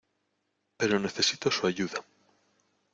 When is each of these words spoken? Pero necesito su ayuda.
Pero 0.79 0.97
necesito 0.99 1.51
su 1.51 1.67
ayuda. 1.67 2.03